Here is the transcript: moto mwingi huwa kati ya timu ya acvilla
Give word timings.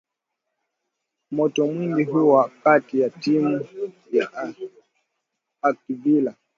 moto 1.31 1.67
mwingi 1.67 2.03
huwa 2.03 2.49
kati 2.63 2.99
ya 2.99 3.09
timu 3.09 3.65
ya 4.11 4.29
acvilla 5.61 6.35